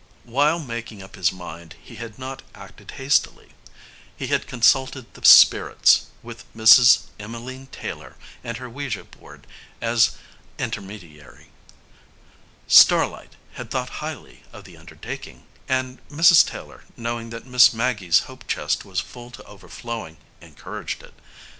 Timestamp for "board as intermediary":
9.03-11.51